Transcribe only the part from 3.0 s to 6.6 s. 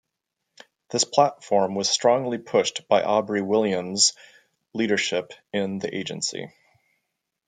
Aubrey William's leadership in the agency.